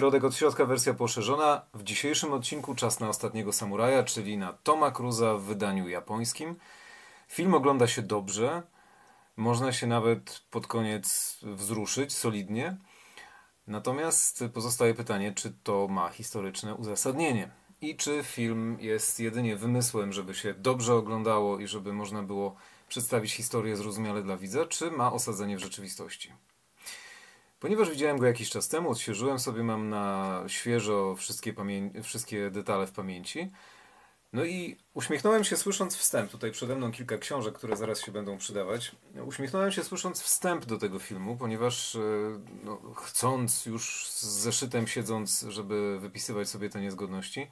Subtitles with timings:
[0.00, 1.62] Środek od środka, wersja poszerzona.
[1.74, 6.56] W dzisiejszym odcinku czas na ostatniego samuraja, czyli na Toma Cruza w wydaniu japońskim.
[7.28, 8.62] Film ogląda się dobrze.
[9.36, 12.76] Można się nawet pod koniec wzruszyć solidnie.
[13.66, 20.34] Natomiast pozostaje pytanie, czy to ma historyczne uzasadnienie i czy film jest jedynie wymysłem, żeby
[20.34, 22.56] się dobrze oglądało i żeby można było
[22.88, 26.32] przedstawić historię zrozumiale dla widza, czy ma osadzenie w rzeczywistości.
[27.60, 31.54] Ponieważ widziałem go jakiś czas temu, odświeżyłem sobie, mam na świeżo wszystkie,
[32.02, 33.50] wszystkie detale w pamięci.
[34.32, 36.30] No i uśmiechnąłem się słysząc wstęp.
[36.30, 38.92] Tutaj przede mną kilka książek, które zaraz się będą przydawać.
[39.26, 42.00] Uśmiechnąłem się słysząc wstęp do tego filmu, ponieważ e,
[42.64, 47.50] no, chcąc już z zeszytem siedząc, żeby wypisywać sobie te niezgodności,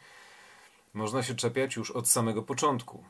[0.94, 3.04] można się czepiać już od samego początku.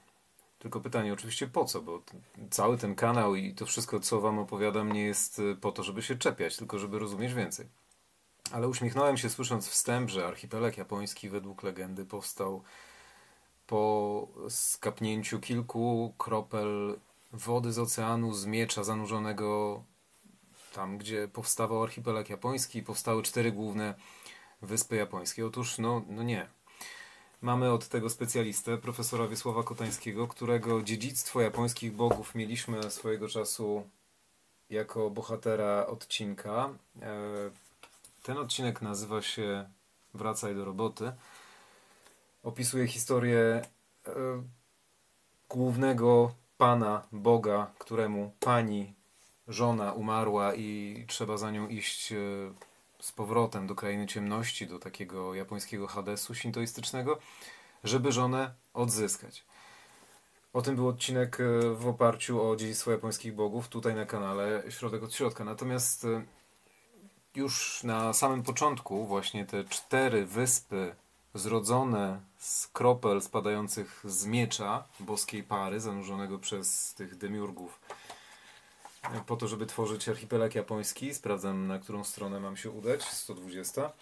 [0.58, 2.02] Tylko pytanie oczywiście po co, bo
[2.50, 6.02] cały ten kanał i to wszystko, co wam opowiadam, nie jest y, po to, żeby
[6.02, 7.66] się czepiać, tylko żeby rozumieć więcej.
[8.52, 12.62] Ale uśmiechnąłem się słysząc wstęp, że archipelag japoński według legendy powstał
[13.66, 16.98] po skapnięciu kilku kropel
[17.32, 19.82] wody z oceanu, z miecza zanurzonego
[20.74, 23.94] tam, gdzie powstawał archipelag japoński, powstały cztery główne
[24.62, 25.46] wyspy japońskie.
[25.46, 26.48] Otóż, no, no nie.
[27.42, 33.88] Mamy od tego specjalistę, profesora Wiesława Kotańskiego, którego dziedzictwo japońskich bogów mieliśmy swojego czasu
[34.70, 36.70] jako bohatera odcinka.
[37.02, 37.10] E,
[38.22, 39.68] ten odcinek nazywa się
[40.14, 41.12] Wracaj do roboty.
[42.42, 43.62] Opisuje historię e,
[45.48, 48.94] głównego pana, boga, któremu pani,
[49.48, 52.16] żona umarła i trzeba za nią iść e,
[53.00, 57.18] z powrotem do krainy ciemności, do takiego japońskiego Hadesu shintoistycznego,
[57.84, 59.44] żeby żonę odzyskać.
[60.52, 65.02] O tym był odcinek e, w oparciu o dziedzictwo japońskich bogów, tutaj na kanale Środek
[65.02, 65.44] od Środka.
[65.44, 66.22] Natomiast e,
[67.34, 70.94] już na samym początku właśnie te cztery wyspy
[71.34, 77.80] zrodzone z kropel spadających z miecza boskiej pary, zanurzonego przez tych demiurgów,
[79.26, 81.14] po to, żeby tworzyć archipelag japoński.
[81.14, 83.04] Sprawdzam, na którą stronę mam się udać.
[83.04, 83.92] 120.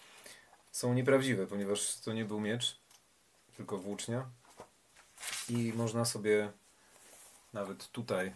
[0.73, 2.81] Są nieprawdziwe, ponieważ to nie był miecz,
[3.57, 4.27] tylko włócznia.
[5.49, 6.53] I można sobie
[7.53, 8.33] nawet tutaj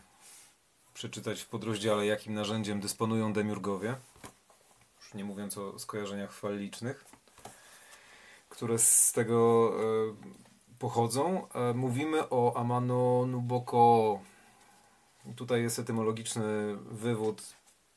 [0.95, 3.95] przeczytać w podrozdziale, jakim narzędziem dysponują demiurgowie.
[5.01, 7.05] Już nie mówiąc o skojarzeniach falicznych,
[8.49, 10.15] które z tego e,
[10.79, 11.49] pochodzą.
[11.49, 14.21] E, mówimy o Amano Nuboko
[15.37, 17.43] Tutaj jest etymologiczny wywód.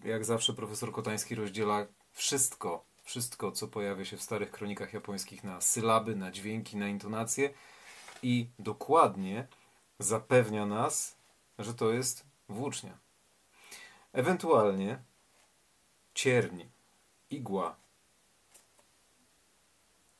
[0.03, 5.61] Jak zawsze profesor Kotański rozdziela wszystko, wszystko, co pojawia się w starych kronikach japońskich na
[5.61, 7.53] sylaby, na dźwięki, na intonacje
[8.23, 9.47] i dokładnie
[9.99, 11.15] zapewnia nas,
[11.59, 12.97] że to jest włócznia.
[14.13, 14.99] Ewentualnie
[16.13, 16.63] cierń,
[17.29, 17.75] igła,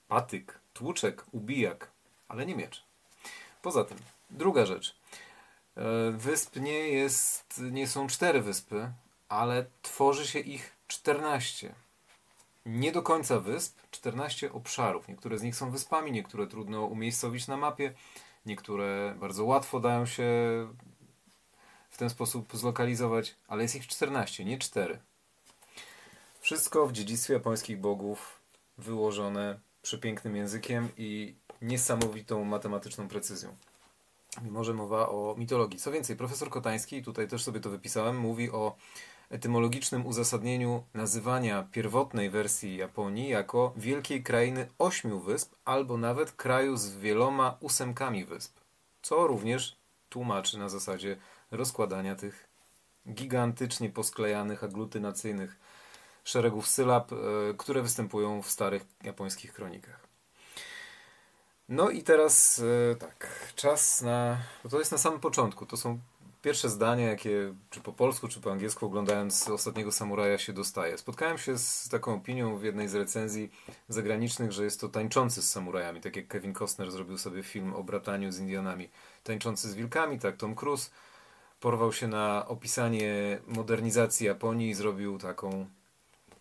[0.07, 1.91] patyk, tłuczek, ubijak,
[2.27, 2.83] ale nie miecz.
[3.61, 3.97] Poza tym,
[4.29, 4.95] druga rzecz.
[5.77, 8.91] E, wysp nie jest, nie są cztery wyspy,
[9.29, 11.75] ale tworzy się ich 14.
[12.65, 15.07] Nie do końca wysp, 14 obszarów.
[15.07, 17.93] Niektóre z nich są wyspami, niektóre trudno umiejscowić na mapie,
[18.45, 20.23] niektóre bardzo łatwo dają się
[21.89, 24.99] w ten sposób zlokalizować, ale jest ich 14, nie 4.
[26.39, 28.39] Wszystko w dziedzictwie japońskich bogów
[28.77, 33.55] wyłożone przepięknym językiem i niesamowitą matematyczną precyzją
[34.41, 35.79] mimo że mowa o mitologii.
[35.79, 38.75] Co więcej, profesor Kotański, tutaj też sobie to wypisałem, mówi o
[39.29, 46.95] etymologicznym uzasadnieniu nazywania pierwotnej wersji Japonii jako wielkiej krainy ośmiu wysp, albo nawet kraju z
[46.95, 48.59] wieloma ósemkami wysp,
[49.01, 49.77] co również
[50.09, 51.17] tłumaczy na zasadzie
[51.51, 52.47] rozkładania tych
[53.09, 55.59] gigantycznie posklejanych, aglutynacyjnych
[56.23, 57.15] szeregów sylab, e,
[57.57, 60.02] które występują w starych japońskich kronikach.
[61.69, 64.37] No i teraz e, tak, czas na.
[64.63, 65.65] Bo to jest na samym początku.
[65.65, 65.99] To są
[66.41, 70.97] pierwsze zdania, jakie czy po polsku, czy po angielsku, oglądając ostatniego samuraja, się dostaje.
[70.97, 73.51] Spotkałem się z taką opinią w jednej z recenzji
[73.89, 76.01] zagranicznych, że jest to tańczący z samurajami.
[76.01, 78.89] Tak jak Kevin Costner zrobił sobie film o brataniu z Indianami.
[79.23, 80.89] Tańczący z wilkami, tak Tom Cruise
[81.59, 85.65] porwał się na opisanie modernizacji Japonii i zrobił taką,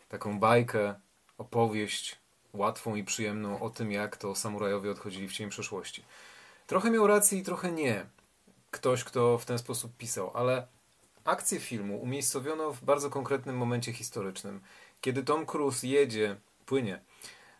[0.08, 0.94] taką bajkę,
[1.38, 2.21] opowieść
[2.52, 6.04] łatwą i przyjemną o tym, jak to samurajowie odchodzili w cień przeszłości.
[6.66, 8.06] Trochę miał rację i trochę nie.
[8.70, 10.66] Ktoś, kto w ten sposób pisał, ale
[11.24, 14.60] akcję filmu umiejscowiono w bardzo konkretnym momencie historycznym.
[15.00, 17.00] Kiedy Tom Cruise jedzie, płynie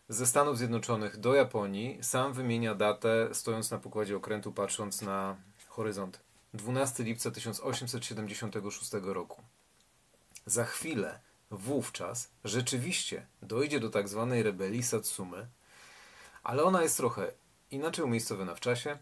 [0.08, 5.36] ze Stanów Zjednoczonych do Japonii, sam wymienia datę, stojąc na pokładzie okrętu, patrząc na
[5.68, 6.20] horyzont.
[6.54, 9.42] 12 lipca 1876 roku.
[10.46, 11.20] Za chwilę
[11.52, 15.46] wówczas rzeczywiście dojdzie do tak zwanej rebelii Satsumy,
[16.43, 17.32] ale ona jest trochę
[17.70, 18.99] inaczej umiejscowiona w czasie,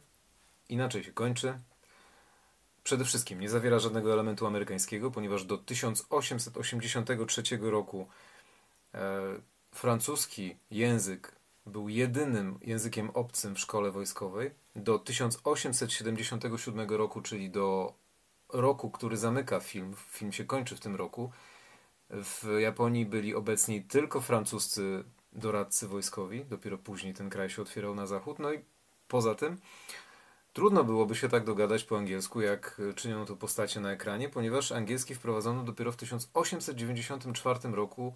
[0.68, 1.58] inaczej się kończy.
[2.84, 8.08] Przede wszystkim nie zawiera żadnego elementu amerykańskiego, ponieważ do 1883 roku
[8.94, 9.20] e,
[9.72, 11.32] francuski język
[11.66, 14.50] był jedynym językiem obcym w szkole wojskowej.
[14.76, 17.94] Do 1877 roku, czyli do
[18.48, 21.32] roku, który zamyka film, film się kończy w tym roku,
[22.10, 28.06] w Japonii byli obecni tylko francuscy doradcy wojskowi, dopiero później ten kraj się otwierał na
[28.06, 28.38] zachód.
[28.38, 28.64] No i
[29.08, 29.60] poza tym
[30.52, 35.14] trudno byłoby się tak dogadać po angielsku, jak czynią to postacie na ekranie, ponieważ angielski
[35.14, 38.14] wprowadzono dopiero w 1894 roku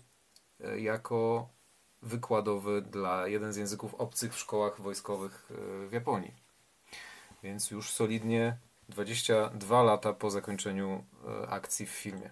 [0.61, 1.49] e, jako
[2.03, 6.35] wykładowy dla jeden z języków obcych w szkołach wojskowych e, w Japonii.
[7.43, 8.57] Więc już solidnie
[8.89, 12.31] 22 lata po zakończeniu e, akcji w filmie.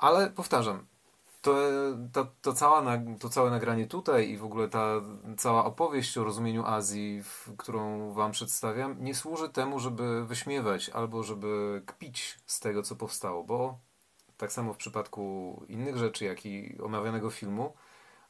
[0.00, 0.86] Ale powtarzam,
[1.42, 1.54] to,
[2.12, 2.82] to, to, cała,
[3.20, 5.00] to całe nagranie tutaj i w ogóle ta
[5.38, 7.22] cała opowieść o rozumieniu Azji,
[7.58, 13.44] którą Wam przedstawiam, nie służy temu, żeby wyśmiewać albo żeby kpić z tego, co powstało,
[13.44, 13.78] bo
[14.36, 17.74] tak samo w przypadku innych rzeczy, jak i omawianego filmu,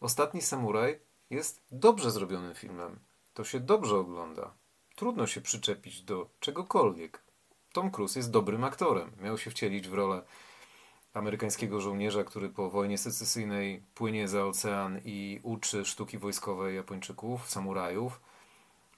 [0.00, 1.00] Ostatni Samuraj
[1.30, 2.98] jest dobrze zrobionym filmem.
[3.34, 4.54] To się dobrze ogląda.
[4.96, 7.22] Trudno się przyczepić do czegokolwiek.
[7.72, 9.12] Tom Cruise jest dobrym aktorem.
[9.20, 10.22] Miał się wcielić w rolę
[11.14, 18.20] amerykańskiego żołnierza, który po wojnie secesyjnej płynie za ocean i uczy sztuki wojskowej Japończyków, samurajów,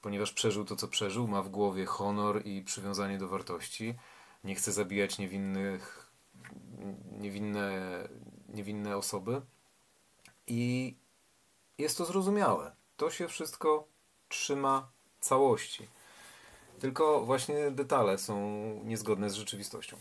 [0.03, 3.95] ponieważ przeżył to, co przeżył, ma w głowie honor i przywiązanie do wartości.
[4.45, 6.13] Nie chce zabijać niewinnych,
[7.13, 8.09] niewinne,
[8.49, 9.43] niewinne osoby.
[10.47, 10.95] I
[11.79, 12.73] jest to zrozumiałe.
[12.97, 13.87] To się wszystko
[14.29, 15.89] trzyma całości.
[16.83, 18.37] Tylko właśnie detale są
[18.85, 19.97] niezgodne z rzeczywistością.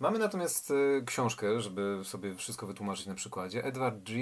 [0.00, 0.74] Mamy natomiast e,
[1.04, 3.64] książkę, żeby sobie wszystko wytłumaczyć na przykładzie.
[3.64, 4.16] Edward G.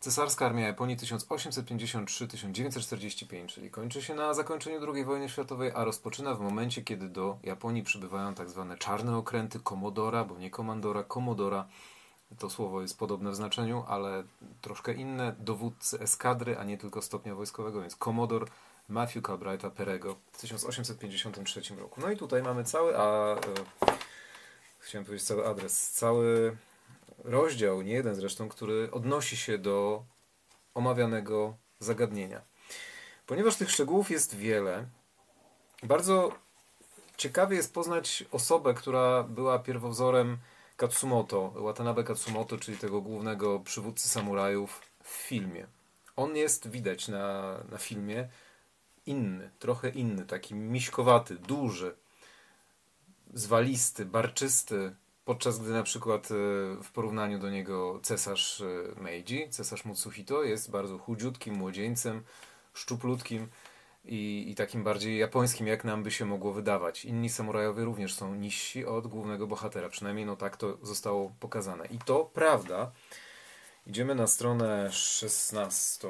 [0.00, 6.40] Cesarska Armia Japonii 1853-1945, czyli kończy się na zakończeniu II wojny światowej, a rozpoczyna w
[6.40, 11.66] momencie, kiedy do Japonii przybywają tak zwane czarne okręty komodora, bo nie komandora, komodora.
[12.38, 14.24] To słowo jest podobne w znaczeniu, ale
[14.60, 15.34] troszkę inne.
[15.38, 18.48] Dowódcy eskadry, a nie tylko stopnia wojskowego, więc komodor
[18.88, 22.00] Matthew Calbrighta Perego w 1853 roku.
[22.00, 23.38] No i tutaj mamy cały, a e,
[24.78, 26.56] chciałem powiedzieć cały adres, cały
[27.24, 30.04] rozdział, nie jeden zresztą, który odnosi się do
[30.74, 32.40] omawianego zagadnienia.
[33.26, 34.86] Ponieważ tych szczegółów jest wiele,
[35.82, 36.32] bardzo
[37.16, 40.38] ciekawie jest poznać osobę, która była pierwowzorem
[40.76, 45.66] Katsumoto, Watanabe Katsumoto, czyli tego głównego przywódcy samurajów w filmie.
[46.16, 48.28] On jest widać na, na filmie
[49.06, 51.96] inny, trochę inny, taki miśkowaty, duży,
[53.34, 56.34] zwalisty, barczysty, podczas gdy na przykład e,
[56.82, 62.22] w porównaniu do niego cesarz e, Meiji, cesarz Mutsuhito jest bardzo chudziutkim młodzieńcem,
[62.74, 63.48] szczuplutkim
[64.04, 67.04] i, i takim bardziej japońskim, jak nam by się mogło wydawać.
[67.04, 71.86] Inni samurajowie również są niżsi od głównego bohatera, przynajmniej no tak to zostało pokazane.
[71.86, 72.92] I to prawda.
[73.86, 76.08] Idziemy na stronę 16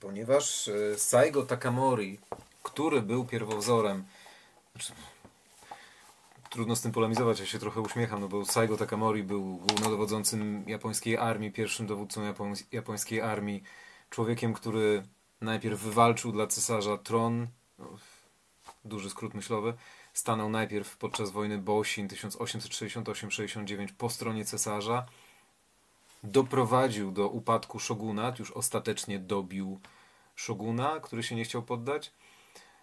[0.00, 2.18] ponieważ e, Saigo Takamori,
[2.62, 4.04] który był pierwowzorem,
[4.72, 4.92] znaczy,
[6.50, 11.16] trudno z tym polemizować, ja się trochę uśmiecham, no bo Saigo Takamori był głównodowodzącym japońskiej
[11.16, 12.34] armii, pierwszym dowódcą
[12.72, 13.62] japońskiej armii,
[14.10, 15.02] człowiekiem, który
[15.40, 17.46] najpierw wywalczył dla cesarza tron,
[17.78, 17.98] no,
[18.84, 19.74] duży skrót myślowy,
[20.12, 25.06] stanął najpierw podczas wojny Bosin 1868-69 po stronie cesarza,
[26.22, 29.80] doprowadził do upadku szoguna, już ostatecznie dobił
[30.34, 32.12] szoguna, który się nie chciał poddać,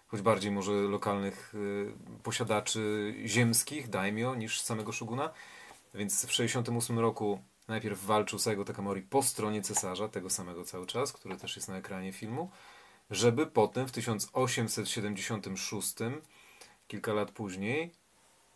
[0.06, 1.92] choć bardziej może lokalnych y,
[2.22, 5.30] posiadaczy ziemskich, daimyo, niż samego szoguna.
[5.94, 11.12] Więc w 68 roku najpierw walczył Saigo Takamori po stronie cesarza, tego samego cały czas,
[11.12, 12.50] który też jest na ekranie filmu,
[13.10, 15.94] żeby potem w 1876,
[16.88, 17.92] kilka lat później,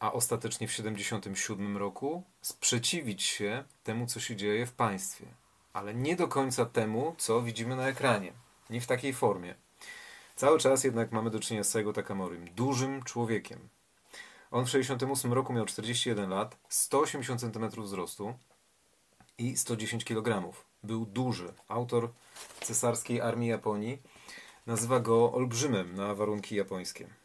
[0.03, 5.27] a ostatecznie w 1977 roku sprzeciwić się temu, co się dzieje w państwie.
[5.73, 8.33] Ale nie do końca temu, co widzimy na ekranie.
[8.71, 9.55] Nie w takiej formie.
[10.37, 13.59] Cały czas jednak mamy do czynienia z Saigo Takamorim, dużym człowiekiem.
[14.51, 18.35] On w 1968 roku miał 41 lat, 180 cm wzrostu
[19.39, 20.53] i 110 kg.
[20.83, 21.53] Był duży.
[21.69, 22.13] Autor
[22.61, 23.99] cesarskiej armii Japonii
[24.67, 27.22] nazywa go olbrzymem na warunki japońskie.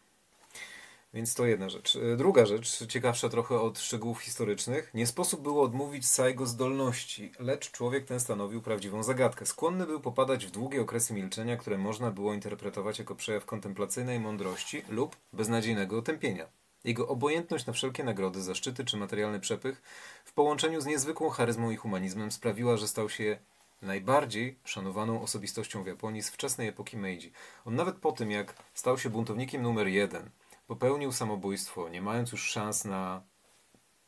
[1.14, 1.96] Więc to jedna rzecz.
[1.96, 4.92] E, druga rzecz, ciekawsza trochę od szczegółów historycznych.
[4.94, 9.46] Nie sposób było odmówić Saigo zdolności, lecz człowiek ten stanowił prawdziwą zagadkę.
[9.46, 14.84] Skłonny był popadać w długie okresy milczenia, które można było interpretować jako przejaw kontemplacyjnej mądrości
[14.90, 16.48] lub beznadziejnego otępienia.
[16.84, 19.82] Jego obojętność na wszelkie nagrody, zaszczyty czy materialny przepych
[20.26, 23.40] w połączeniu z niezwykłą charyzmą i humanizmem sprawiła, że stał się
[23.82, 27.32] najbardziej szanowaną osobistością w Japonii z wczesnej epoki Meiji.
[27.66, 30.30] On nawet po tym, jak stał się buntownikiem numer jeden,
[30.68, 33.22] popełnił samobójstwo, nie mając już szans na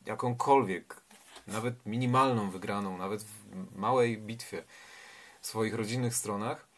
[0.06, 1.02] jakąkolwiek,
[1.46, 4.64] nawet minimalną wygraną, nawet w małej bitwie
[5.40, 6.68] w swoich rodzinnych stronach,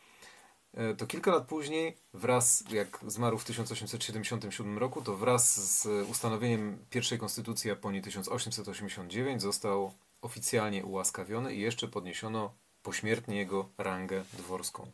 [0.75, 6.85] e, to kilka lat później, wraz, jak zmarł w 1877 roku, to wraz z ustanowieniem
[6.91, 14.91] pierwszej konstytucji Japonii 1889 został oficjalnie ułaskawiony i jeszcze podniesiono pośmiertnie jego rangę dworską.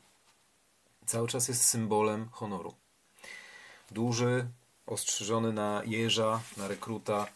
[1.07, 2.75] Cały czas jest symbolem honoru.
[3.91, 4.49] Duży,
[4.89, 7.27] ostrzyżony na jeża, na rekruta,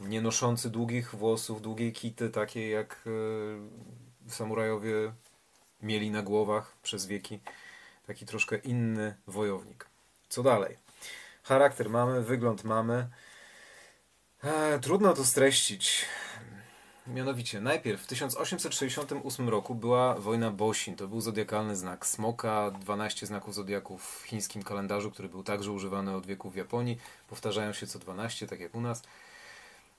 [0.00, 3.04] nie noszący długich włosów, długiej kity, takiej jak
[4.26, 5.12] e, samurajowie
[5.82, 7.40] mieli na głowach przez wieki.
[8.06, 9.86] Taki troszkę inny wojownik.
[10.28, 10.76] Co dalej?
[11.42, 13.08] Charakter mamy, wygląd mamy.
[14.44, 16.06] E, trudno to streścić.
[17.06, 20.96] Mianowicie, najpierw w 1868 roku była wojna Bosin.
[20.96, 26.16] To był zodiakalny znak smoka, 12 znaków zodiaków w chińskim kalendarzu, który był także używany
[26.16, 26.98] od wieków w Japonii.
[27.28, 29.02] Powtarzają się co 12, tak jak u nas.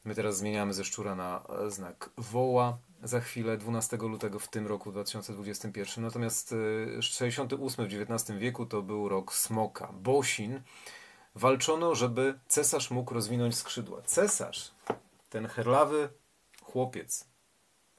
[0.06, 4.68] My teraz zmieniamy ze szczura na e, znak woła za chwilę, 12 lutego w tym
[4.68, 6.04] roku 2021.
[6.04, 6.56] Natomiast
[7.00, 9.88] 68 e, w XIX wieku to był rok smoka.
[9.94, 10.62] Bosin
[11.36, 14.02] walczono, żeby cesarz mógł rozwinąć skrzydła.
[14.02, 14.72] Cesarz,
[15.30, 16.10] ten herlawy
[16.74, 17.28] chłopiec,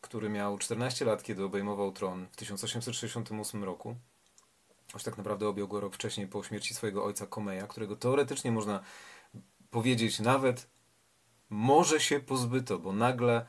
[0.00, 3.96] który miał 14 lat, kiedy obejmował tron w 1868 roku,
[4.94, 8.80] już tak naprawdę objął go rok wcześniej po śmierci swojego ojca Komeja, którego teoretycznie można
[9.70, 10.66] powiedzieć nawet
[11.50, 13.46] może się pozbyto, bo nagle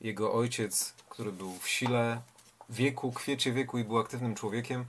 [0.00, 2.22] jego ojciec, który był w sile
[2.70, 4.84] wieku, kwiecie wieku i był aktywnym człowiekiem,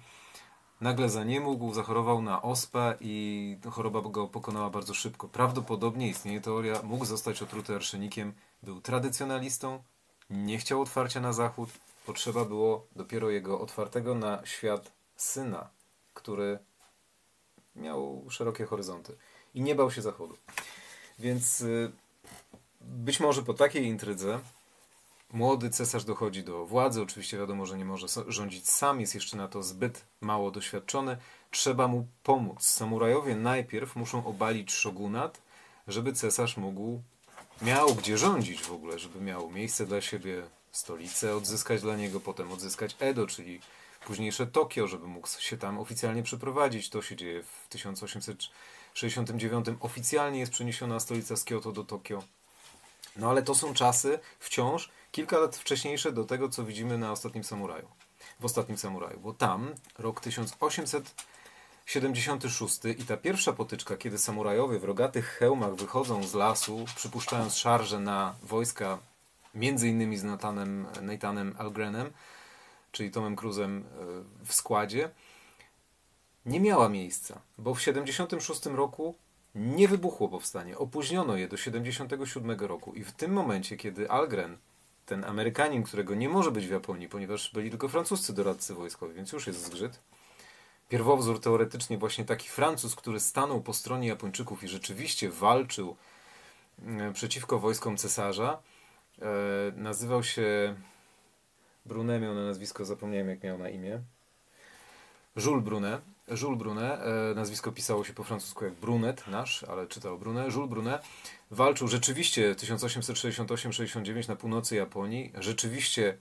[0.81, 5.27] nagle zaniemógł, zachorował na ospę i choroba go pokonała bardzo szybko.
[5.27, 9.83] Prawdopodobnie istnieje teoria, mógł zostać otruty arszenikiem, był tradycjonalistą,
[10.29, 11.69] nie chciał otwarcia na zachód,
[12.05, 15.69] potrzeba było dopiero jego otwartego na świat syna,
[16.13, 16.59] który
[17.75, 19.17] miał szerokie horyzonty
[19.53, 20.37] i nie bał się zachodu.
[21.19, 21.91] Więc y,
[22.81, 24.39] być może po takiej intrydze
[25.33, 27.01] młody cesarz dochodzi do władzy.
[27.01, 31.17] Oczywiście wiadomo, że nie może rządzić sam, jest jeszcze na to zbyt mało doświadczony.
[31.51, 32.63] Trzeba mu pomóc.
[32.63, 35.41] Samurajowie najpierw muszą obalić szogunat,
[35.87, 37.01] żeby cesarz mógł,
[37.61, 42.51] miał gdzie rządzić w ogóle, żeby miał miejsce dla siebie, stolicę odzyskać dla niego, potem
[42.51, 43.61] odzyskać Edo, czyli
[44.05, 46.89] późniejsze Tokio, żeby mógł się tam oficjalnie przeprowadzić.
[46.89, 49.65] To się dzieje w 1869.
[49.79, 52.23] Oficjalnie jest przeniesiona stolica z Kyoto do Tokio.
[53.15, 57.43] No ale to są czasy wciąż kilka lat wcześniejsze do tego, co widzimy na Ostatnim
[57.43, 57.87] Samuraju.
[58.39, 60.21] W Ostatnim Samuraju, bo tam rok
[61.85, 67.99] 1876 i ta pierwsza potyczka, kiedy samurajowie w rogatych hełmach wychodzą z lasu, przypuszczając szarże
[67.99, 68.99] na wojska
[69.55, 72.11] między innymi z Nathanem, Nathanem Algrenem,
[72.91, 73.77] czyli Tomem Cruzem
[74.41, 75.09] e, w składzie,
[76.45, 79.15] nie miała miejsca, bo w 76 roku
[79.55, 80.77] nie wybuchło powstanie.
[80.77, 84.57] Opóźniono je do 77 roku i w tym momencie, kiedy Algren,
[85.05, 89.31] ten Amerykanin, którego nie może być w Japonii, ponieważ byli tylko francuscy doradcy wojskowi, więc
[89.31, 89.99] już jest zgrzyt,
[90.91, 95.95] pierwowzór teoretycznie właśnie taki Francuz, który stanął po stronie Japończyków i rzeczywiście walczył
[96.83, 98.59] mm, przeciwko wojskom cesarza,
[99.21, 99.25] e,
[99.75, 100.75] nazywał się
[101.85, 104.01] Brunet, miał na nazwisko, zapomniałem jak miał na imię.
[105.35, 106.01] Jules Brunet.
[106.41, 110.53] Jules Brunet, e, nazwisko pisało się po francusku jak Brunet, nasz, ale czytał Brunet.
[110.53, 111.01] Jules Brunet
[111.51, 115.31] walczył rzeczywiście 1868-69 na północy Japonii.
[115.39, 116.17] Rzeczywiście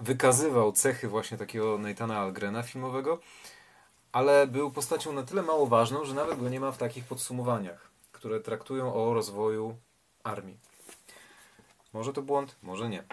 [0.00, 3.20] wykazywał cechy właśnie takiego Nathana Algrena filmowego,
[4.14, 7.90] ale był postacią na tyle mało ważną, że nawet go nie ma w takich podsumowaniach,
[8.12, 9.76] które traktują o rozwoju
[10.24, 10.58] armii.
[11.92, 13.04] Może to błąd, może nie.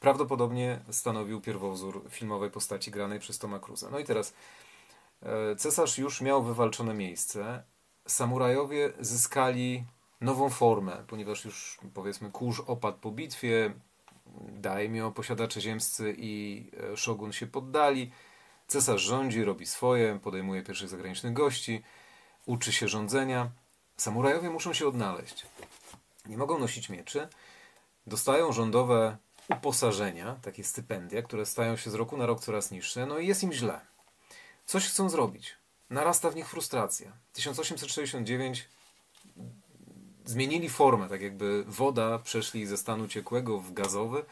[0.00, 3.90] Prawdopodobnie stanowił pierwowzór filmowej postaci granej przez Toma Cruza.
[3.90, 4.34] No i teraz
[5.22, 7.62] e, cesarz już miał wywalczone miejsce.
[8.06, 9.84] Samurajowie zyskali
[10.20, 13.74] nową formę, ponieważ już powiedzmy kurz opadł po bitwie,
[14.48, 18.12] daimyo, posiadacze ziemscy i e, szogun się poddali.
[18.66, 21.82] Cesarz rządzi, robi swoje, podejmuje pierwszych zagranicznych gości,
[22.46, 23.50] uczy się rządzenia.
[23.96, 25.46] Samurajowie muszą się odnaleźć.
[26.26, 27.28] Nie mogą nosić mieczy,
[28.06, 29.16] dostają rządowe
[29.48, 33.42] uposażenia, takie stypendia, które stają się z roku na rok coraz niższe, no i jest
[33.42, 33.80] im źle.
[34.66, 35.54] Coś chcą zrobić.
[35.90, 37.12] Narasta w nich frustracja.
[37.32, 38.68] 1869
[40.24, 44.24] zmienili formę, tak jakby woda przeszli ze stanu ciekłego w gazowy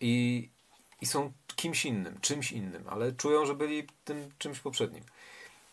[0.00, 0.48] i,
[1.04, 5.04] i są kimś innym, czymś innym, ale czują, że byli tym czymś poprzednim.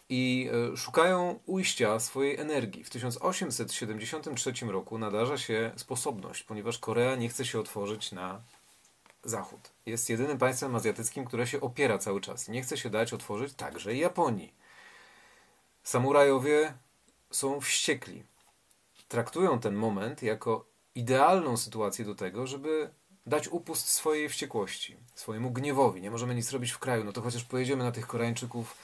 [0.09, 2.83] i e, szukają ujścia swojej energii.
[2.83, 8.41] W 1873 roku nadarza się sposobność, ponieważ Korea nie chce się otworzyć na
[9.23, 9.69] Zachód.
[9.85, 12.47] Jest jedynym państwem azjatyckim, które się opiera cały czas.
[12.47, 14.53] Nie chce się dać otworzyć także Japonii.
[15.83, 16.73] Samurajowie
[17.31, 18.23] są wściekli.
[19.07, 22.89] Traktują ten moment jako idealną sytuację do tego, żeby
[23.25, 26.01] dać upust swojej wściekłości, swojemu gniewowi.
[26.01, 28.77] Nie możemy nic robić w kraju, no to chociaż pojedziemy na tych Koreańczyków,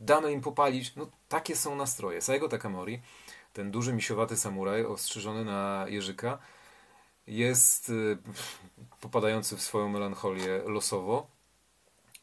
[0.00, 0.96] damy im popalić.
[0.96, 2.22] No takie są nastroje.
[2.22, 3.02] Saigo Takamori,
[3.52, 6.38] ten duży misiowaty samuraj ostrzyżony na jeżyka,
[7.26, 8.18] jest y,
[9.00, 11.26] popadający w swoją melancholię losowo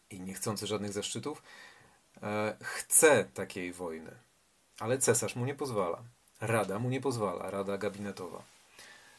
[0.09, 1.43] i nie chcący żadnych zaszczytów,
[2.23, 4.11] e, chce takiej wojny,
[4.79, 6.03] ale cesarz mu nie pozwala.
[6.41, 8.43] Rada mu nie pozwala, rada gabinetowa.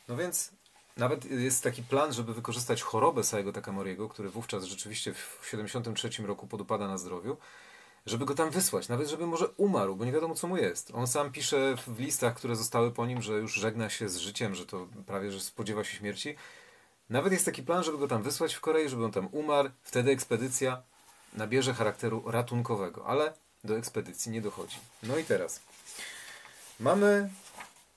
[0.09, 0.53] No więc
[0.97, 6.47] nawet jest taki plan, żeby wykorzystać chorobę Saigo Takamoriego, który wówczas rzeczywiście w 73 roku
[6.47, 7.37] podupada na zdrowiu,
[8.07, 10.91] żeby go tam wysłać, nawet żeby może umarł, bo nie wiadomo co mu jest.
[10.95, 14.55] On sam pisze w listach, które zostały po nim, że już żegna się z życiem,
[14.55, 16.35] że to prawie, że spodziewa się śmierci.
[17.11, 19.71] Nawet jest taki plan, żeby go tam wysłać w Korei, żeby on tam umarł.
[19.83, 20.83] Wtedy ekspedycja
[21.35, 23.33] nabierze charakteru ratunkowego, ale
[23.65, 24.77] do ekspedycji nie dochodzi.
[25.03, 25.61] No i teraz
[26.81, 27.31] mamy,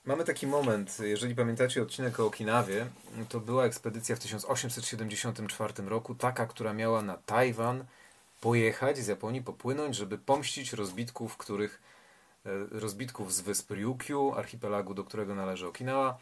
[0.06, 2.86] mamy taki moment, jeżeli pamiętacie odcinek o Okinawie,
[3.28, 7.84] to była ekspedycja w 1874 roku, taka, która miała na Tajwan
[8.40, 11.82] pojechać z Japonii, popłynąć, żeby pomścić rozbitków, których
[12.46, 16.18] e, rozbitków z wysp Ryukyu, archipelagu, do którego należy Okinawa,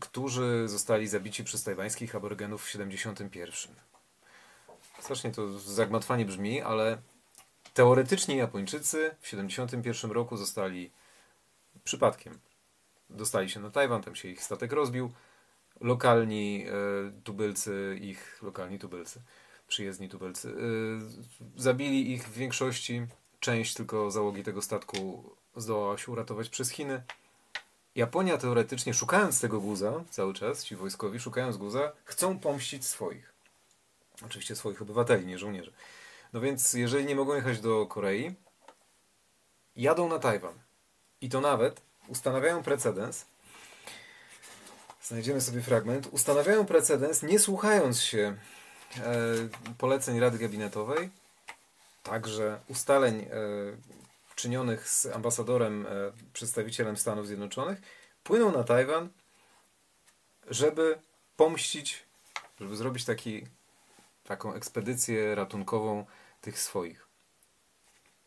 [0.00, 3.74] którzy zostali zabici przez tajwańskich aborygenów w 71.
[5.00, 6.98] Strasznie to zagmatwanie brzmi, ale
[7.74, 10.90] teoretycznie Japończycy w 71 roku zostali
[11.84, 12.38] przypadkiem.
[13.10, 15.12] Dostali się na Tajwan, tam się ich statek rozbił.
[15.80, 16.72] Lokalni e,
[17.24, 19.20] tubylcy, ich lokalni tubylcy
[19.68, 20.48] przyjezdni tubelcy.
[20.48, 23.06] Y, zabili ich w większości,
[23.40, 27.02] część tylko załogi tego statku zdołała się uratować przez Chiny.
[27.94, 33.32] Japonia teoretycznie, szukając tego guza cały czas, ci wojskowi, szukając guza, chcą pomścić swoich.
[34.26, 35.72] Oczywiście swoich obywateli, nie żołnierzy.
[36.32, 38.34] No więc, jeżeli nie mogą jechać do Korei,
[39.76, 40.54] jadą na Tajwan.
[41.20, 43.24] I to nawet ustanawiają precedens.
[45.02, 46.06] Znajdziemy sobie fragment.
[46.06, 48.36] Ustanawiają precedens, nie słuchając się
[48.98, 49.12] E,
[49.78, 51.10] poleceń Rady Gabinetowej,
[52.02, 53.28] także ustaleń e,
[54.34, 55.90] czynionych z ambasadorem, e,
[56.32, 57.78] przedstawicielem Stanów Zjednoczonych,
[58.24, 59.08] płyną na Tajwan,
[60.50, 60.98] żeby
[61.36, 62.04] pomścić,
[62.60, 63.46] żeby zrobić taki,
[64.24, 66.06] taką ekspedycję ratunkową
[66.40, 67.06] tych swoich.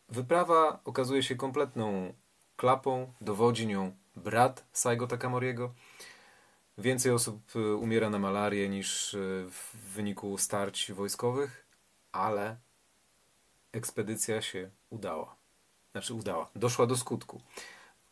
[0.08, 2.14] Wyprawa okazuje się kompletną
[2.60, 5.74] klapą, dowodzi nią brat Saigo Takamoriego,
[6.78, 11.66] Więcej osób y, umiera na malarię niż y, w wyniku starć wojskowych,
[12.12, 12.56] ale
[13.72, 15.36] ekspedycja się udała.
[15.92, 17.40] Znaczy udała, doszła do skutku.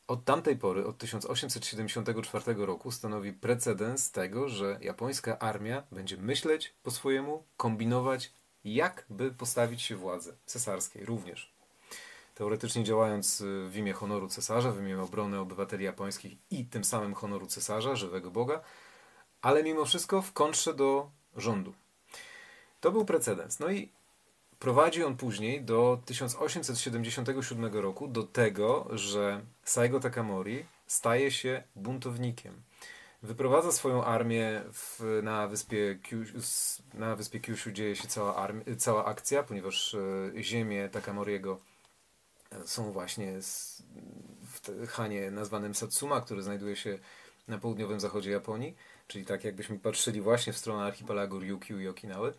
[0.07, 6.91] Od tamtej pory, od 1874 roku, stanowi precedens tego, że japońska armia będzie myśleć po
[6.91, 8.33] swojemu, kombinować,
[8.65, 11.58] jak by postawić się władzy cesarskiej również
[12.39, 17.15] teoretycznie działając y, w imię honoru cesarza, w imię obrony obywateli japońskich i tym samym
[17.15, 18.61] honoru cesarza, żywego Boga,
[19.43, 21.75] ale mimo wszystko w kontrze do rządu.
[22.81, 23.61] To był precedens.
[23.61, 23.93] No i
[24.59, 32.63] prowadzi on później do 1877 roku do tego, że Saigo Takamori staje się buntownikiem.
[33.23, 36.39] Wyprowadza swoją armię w, na, wyspie Kyushu,
[36.95, 38.49] na wyspie Kyushu dzieje się cała,
[38.79, 41.61] cała akcja, ponieważ e, ziemię Takamoriego
[42.65, 43.33] są właśnie
[44.41, 46.99] w Hanie nazwanym Satsuma, który znajduje się
[47.49, 52.35] na południowym zachodzie Japonii, czyli tak jakbyśmy patrzyli właśnie w stronę archipelagu Ryukyu i Okinawy.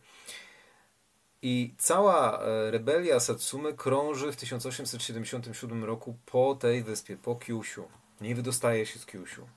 [1.42, 7.88] I cała e, rebelia Satsumy krąży w 1877 roku po tej wyspie, po Kyushu.
[8.22, 9.48] Nie wydostaje się z Kyushu.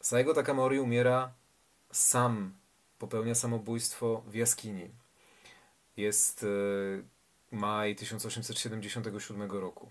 [0.00, 1.32] Saigo Takamori umiera
[1.92, 2.54] sam,
[2.98, 4.90] popełnia samobójstwo w jaskini.
[5.96, 6.46] Jest e,
[7.50, 9.90] maj 1877 roku.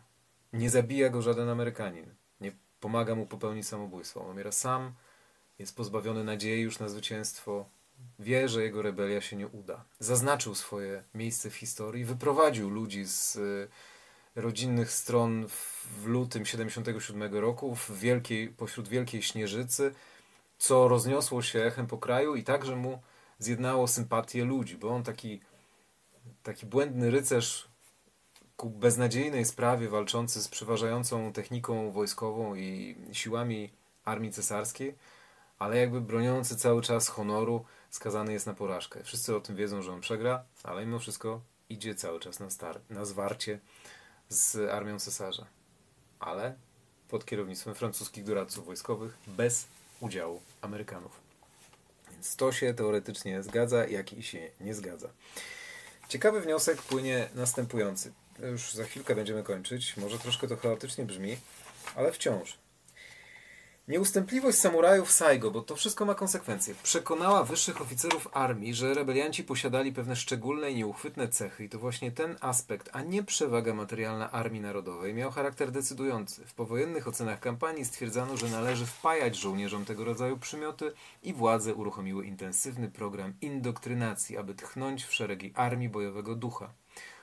[0.53, 2.15] Nie zabija go żaden Amerykanin.
[2.41, 4.21] Nie pomaga mu popełnić samobójstwo.
[4.21, 4.93] On umiera sam,
[5.59, 7.65] jest pozbawiony nadziei już na zwycięstwo.
[8.19, 9.85] Wie, że jego rebelia się nie uda.
[9.99, 13.67] Zaznaczył swoje miejsce w historii, wyprowadził ludzi z y,
[14.35, 19.93] rodzinnych stron w lutym 77 roku w wielkiej, pośród wielkiej śnieżycy,
[20.57, 23.01] co rozniosło się echem po kraju i także mu
[23.39, 25.41] zjednało sympatię ludzi, bo on taki
[26.43, 27.69] taki błędny rycerz
[28.57, 33.69] ku beznadziejnej sprawie walczący z przeważającą techniką wojskową i siłami
[34.05, 34.95] armii cesarskiej,
[35.59, 39.03] ale jakby broniący cały czas honoru, skazany jest na porażkę.
[39.03, 42.79] Wszyscy o tym wiedzą, że on przegra, ale mimo wszystko idzie cały czas na, star
[42.89, 43.59] na zwarcie
[44.29, 45.45] z armią cesarza,
[46.19, 46.55] ale
[47.09, 49.67] pod kierownictwem francuskich doradców wojskowych bez
[49.99, 51.19] udziału Amerykanów.
[52.11, 55.09] Więc to się teoretycznie zgadza, jak i się nie zgadza.
[56.09, 58.11] Ciekawy wniosek płynie następujący.
[58.39, 59.97] Już za chwilkę będziemy kończyć.
[59.97, 61.37] Może troszkę to chaotycznie brzmi,
[61.95, 62.57] ale wciąż.
[63.89, 69.93] Nieustępliwość samurajów Saigo, bo to wszystko ma konsekwencje, przekonała wyższych oficerów armii, że rebelianci posiadali
[69.93, 74.62] pewne szczególne i nieuchwytne cechy i to właśnie ten aspekt, a nie przewaga materialna Armii
[74.62, 76.45] Narodowej miał charakter decydujący.
[76.45, 80.91] W powojennych ocenach kampanii stwierdzano, że należy wpajać żołnierzom tego rodzaju przymioty
[81.23, 86.69] i władze uruchomiły intensywny program indoktrynacji, aby tchnąć w szeregi armii bojowego ducha.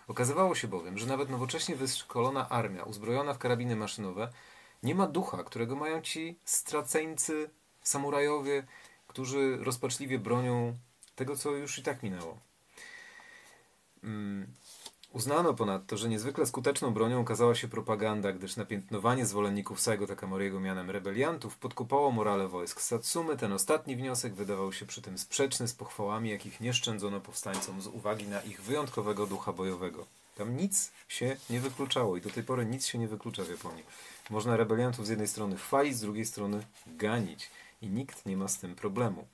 [0.08, 4.28] Okazywało się bowiem, że nawet nowocześnie wyszkolona armia, uzbrojona w karabiny maszynowe,
[4.82, 7.50] nie ma ducha, którego mają ci straceńcy,
[7.82, 8.66] samurajowie,
[9.06, 10.76] którzy rozpaczliwie bronią
[11.16, 12.38] tego, co już i tak minęło.
[14.04, 14.46] Mm.
[15.12, 20.90] Uznano ponadto, że niezwykle skuteczną bronią okazała się propaganda, gdyż napiętnowanie zwolenników Saigo Takamoriego mianem
[20.90, 23.36] rebeliantów podkupało morale wojsk Satsumy.
[23.36, 27.86] Ten ostatni wniosek wydawał się przy tym sprzeczny z pochwałami, jakich nie szczędzono powstańcom z
[27.86, 30.06] uwagi na ich wyjątkowego ducha bojowego.
[30.34, 33.84] Tam nic się nie wykluczało i do tej pory nic się nie wyklucza w Japonii.
[34.30, 37.50] Można rebeliantów z jednej strony chwalić, z drugiej strony ganić.
[37.82, 39.26] I nikt nie ma z tym problemu.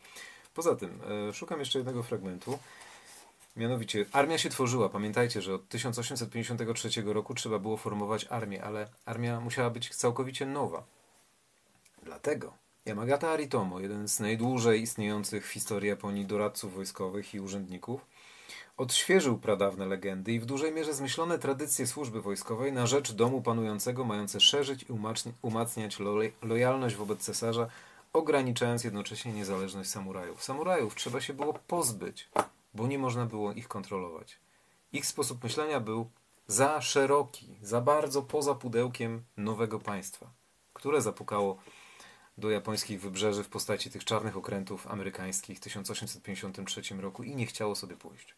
[0.54, 2.58] Poza tym, e, szukam jeszcze jednego fragmentu.
[3.56, 4.88] Mianowicie, armia się tworzyła.
[4.88, 10.84] Pamiętajcie, że od 1853 roku trzeba było formować armię, ale armia musiała być całkowicie nowa.
[12.02, 12.52] Dlatego
[12.86, 18.06] Yamagata Aritomo, jeden z najdłużej istniejących w historii Japonii doradców wojskowych i urzędników,
[18.76, 24.04] odświeżył pradawne legendy i w dużej mierze zmyślone tradycje służby wojskowej na rzecz domu panującego,
[24.04, 24.92] mające szerzyć i
[25.42, 25.98] umacniać
[26.42, 27.68] lojalność wobec cesarza,
[28.12, 30.42] ograniczając jednocześnie niezależność samurajów.
[30.44, 32.28] Samurajów trzeba się było pozbyć,
[32.74, 34.38] bo nie można było ich kontrolować.
[34.92, 36.10] Ich sposób myślenia był
[36.46, 40.30] za szeroki, za bardzo poza pudełkiem nowego państwa,
[40.72, 41.56] które zapukało
[42.38, 47.74] do japońskich wybrzeży w postaci tych czarnych okrętów amerykańskich w 1853 roku i nie chciało
[47.74, 48.34] sobie pójść.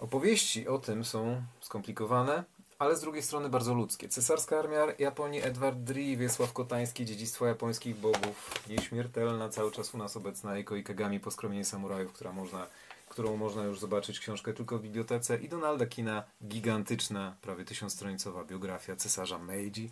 [0.00, 2.44] Opowieści o tym są skomplikowane,
[2.78, 4.08] ale z drugiej strony bardzo ludzkie.
[4.08, 10.16] Cesarska armia Japonii, Edward Dri, Wiesław Kotański, Dziedzictwo japońskich bogów, nieśmiertelna, cały czas u nas
[10.16, 12.66] obecna Eiko Ikegami, Poskromienie samurajów, która można,
[13.08, 18.96] którą można już zobaczyć książkę tylko w bibliotece i Donalda Kina, gigantyczna, prawie tysiącstronicowa biografia
[18.96, 19.90] cesarza Meiji.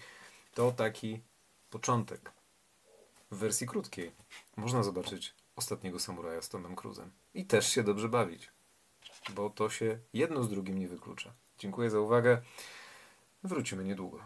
[0.54, 1.20] To taki
[1.70, 2.32] początek.
[3.30, 4.12] W wersji krótkiej
[4.56, 8.50] można zobaczyć ostatniego samuraja z Tomem Cruzem i też się dobrze bawić
[9.34, 11.34] bo to się jedno z drugim nie wyklucza.
[11.58, 12.42] Dziękuję za uwagę.
[13.42, 14.20] Wrócimy niedługo.